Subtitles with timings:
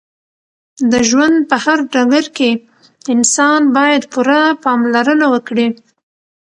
[0.91, 2.49] د ژوند په هر ډګر کې
[3.13, 5.67] انسان باید پوره پاملرنه وکړې